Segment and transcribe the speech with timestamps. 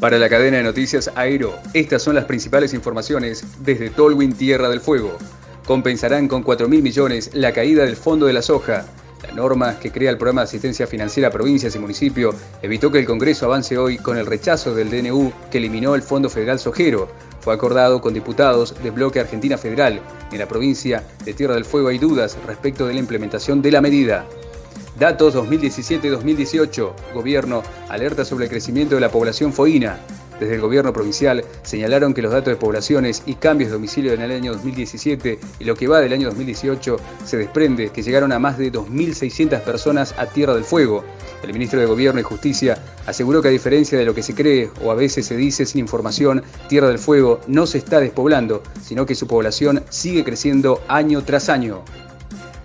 [0.00, 4.80] Para la cadena de noticias Aero, estas son las principales informaciones desde Tolwyn Tierra del
[4.80, 5.18] Fuego.
[5.66, 8.86] Compensarán con 4 mil millones la caída del Fondo de la Soja.
[9.22, 12.98] La norma que crea el programa de asistencia financiera a provincias y municipios evitó que
[12.98, 17.10] el Congreso avance hoy con el rechazo del DNU que eliminó el Fondo Federal Sojero.
[17.40, 20.00] Fue acordado con diputados del bloque Argentina Federal.
[20.32, 23.82] En la provincia de Tierra del Fuego hay dudas respecto de la implementación de la
[23.82, 24.26] medida.
[25.00, 26.92] Datos 2017-2018.
[27.14, 29.98] Gobierno alerta sobre el crecimiento de la población foína.
[30.38, 34.20] Desde el gobierno provincial señalaron que los datos de poblaciones y cambios de domicilio en
[34.20, 38.38] el año 2017 y lo que va del año 2018 se desprende que llegaron a
[38.38, 41.02] más de 2.600 personas a Tierra del Fuego.
[41.42, 42.76] El ministro de Gobierno y Justicia
[43.06, 45.80] aseguró que a diferencia de lo que se cree o a veces se dice sin
[45.80, 51.24] información, Tierra del Fuego no se está despoblando, sino que su población sigue creciendo año
[51.24, 51.84] tras año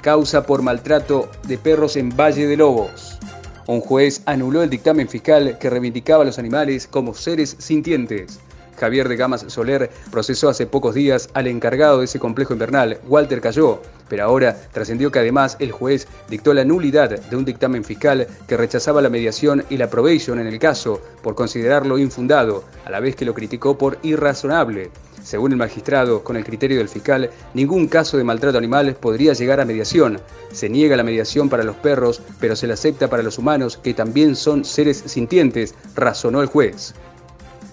[0.05, 3.17] causa por maltrato de perros en Valle de Lobos.
[3.65, 8.39] Un juez anuló el dictamen fiscal que reivindicaba a los animales como seres sintientes.
[8.79, 13.41] Javier de Gamas Soler procesó hace pocos días al encargado de ese complejo invernal, Walter
[13.41, 18.27] Cayó, pero ahora trascendió que además el juez dictó la nulidad de un dictamen fiscal
[18.47, 22.99] que rechazaba la mediación y la probation en el caso por considerarlo infundado, a la
[22.99, 24.91] vez que lo criticó por irrazonable.
[25.25, 29.59] Según el magistrado, con el criterio del fiscal, ningún caso de maltrato animal podría llegar
[29.59, 30.21] a mediación.
[30.51, 33.95] Se niega la mediación para los perros, pero se la acepta para los humanos, que
[33.95, 36.93] también son seres sintientes, razonó el juez.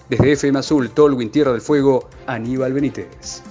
[0.09, 3.43] Desde FM Azul, Tolwin Tierra del Fuego, Aníbal Benítez.